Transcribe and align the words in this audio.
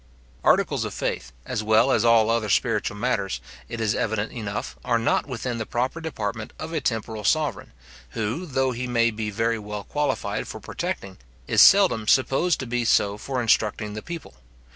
Articles 0.43 0.83
of 0.83 0.95
faith, 0.95 1.31
as 1.45 1.61
well 1.63 1.91
as 1.91 2.03
all 2.03 2.31
other 2.31 2.49
spiritual 2.49 2.97
matters, 2.97 3.39
it 3.69 3.79
is 3.79 3.93
evident 3.93 4.31
enough, 4.31 4.75
are 4.83 4.97
not 4.97 5.27
within 5.27 5.59
the 5.59 5.65
proper 5.67 6.01
department 6.01 6.53
of 6.57 6.73
a 6.73 6.81
temporal 6.81 7.23
sovereign, 7.23 7.71
who, 8.17 8.47
though 8.47 8.71
he 8.71 8.87
may 8.87 9.11
be 9.11 9.29
very 9.29 9.59
well 9.59 9.83
qualified 9.83 10.47
for 10.47 10.59
protecting, 10.59 11.19
is 11.45 11.61
seldom 11.61 12.07
supposed 12.07 12.59
to 12.59 12.65
be 12.65 12.83
so 12.83 13.15
for 13.15 13.39
instructing 13.43 13.93
the 13.93 14.01
people. 14.01 14.33